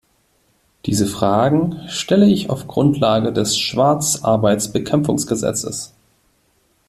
[0.87, 5.93] Diese Fragen stelle ich auf Grundlage des Schwarzarbeitsbekämpfungsgesetzes.